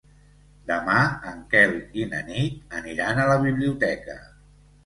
Demà 0.69 0.95
en 1.33 1.43
Quel 1.51 1.77
i 2.03 2.07
na 2.13 2.23
Nit 2.31 2.75
aniran 2.81 3.25
a 3.25 3.29
la 3.33 3.39
biblioteca. 3.47 4.21